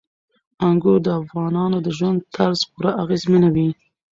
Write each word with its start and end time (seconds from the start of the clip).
انګور 0.67 0.97
د 1.03 1.07
افغانانو 1.21 1.77
د 1.85 1.87
ژوند 1.97 2.19
طرز 2.35 2.59
پوره 2.71 2.91
اغېزمنوي. 3.03 3.69